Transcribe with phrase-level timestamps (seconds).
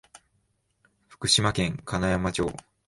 [1.09, 2.51] 福島県金山町